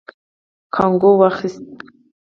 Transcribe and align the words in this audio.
کانګو 0.75 1.11
واخيست. 1.19 1.65